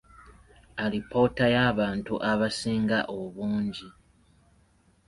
[0.83, 3.87] Alipoota y’abantu abasinga obungi.